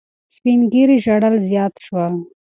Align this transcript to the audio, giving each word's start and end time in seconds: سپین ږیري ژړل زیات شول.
سپین 0.35 0.59
ږیري 0.71 0.97
ژړل 1.03 1.35
زیات 1.49 1.73
شول. 1.85 2.13